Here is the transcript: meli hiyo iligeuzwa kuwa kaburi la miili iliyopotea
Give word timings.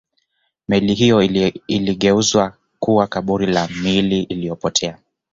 meli 0.67 0.93
hiyo 0.93 1.21
iligeuzwa 1.67 2.57
kuwa 2.79 3.07
kaburi 3.07 3.45
la 3.45 3.67
miili 3.83 4.23
iliyopotea 4.23 4.97